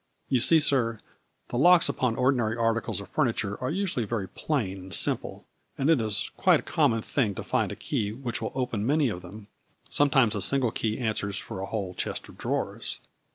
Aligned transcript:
"You 0.29 0.39
see, 0.39 0.59
sir, 0.59 0.97
the 1.49 1.59
locks 1.59 1.87
upon 1.87 2.15
ordinary 2.15 2.57
articles 2.57 2.99
of 2.99 3.07
furniture 3.09 3.61
are 3.61 3.69
usually 3.69 4.03
very 4.03 4.27
plain 4.27 4.79
and 4.79 4.91
simple, 4.95 5.45
and 5.77 5.91
it 5.91 6.01
is 6.01 6.31
quite 6.37 6.59
a 6.59 6.63
common 6.63 7.03
thing 7.03 7.35
to 7.35 7.43
find 7.43 7.71
a 7.71 7.75
key 7.75 8.11
which 8.11 8.41
will 8.41 8.51
open 8.55 8.83
many 8.83 9.09
of 9.09 9.21
them, 9.21 9.47
sometimes 9.91 10.33
a 10.33 10.41
single 10.41 10.71
key 10.71 10.97
answers 10.97 11.37
for 11.37 11.59
a 11.59 11.67
whole 11.67 11.93
chest 11.93 12.27
of 12.29 12.39
drawers." 12.39 12.99